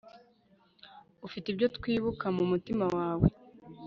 ufite 1.27 1.45
ibyo 1.53 1.67
twibuka 1.77 2.25
mu 2.35 2.43
mutima 2.51 2.85
wawe 2.95 3.27